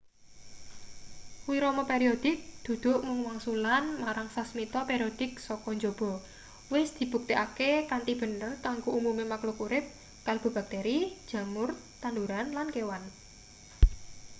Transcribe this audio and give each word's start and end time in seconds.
wirama 1.49 1.83
periodik 1.91 2.37
dudu 2.65 2.91
mung 3.05 3.19
wangsulan 3.27 3.85
marang 4.03 4.29
sasmita 4.35 4.79
periodik 4.89 5.31
saka 5.47 5.69
njaba 5.77 6.11
wis 6.73 6.89
dibuktekake 6.97 7.71
kanthi 7.91 8.13
bener 8.21 8.51
kanggo 8.65 8.89
umume 8.99 9.23
makluk 9.31 9.57
urip 9.65 9.85
kalebu 10.25 10.49
bakteri 10.57 10.97
jamur 11.29 11.69
tanduran 12.01 12.47
lan 12.57 12.67
kewan 12.75 13.03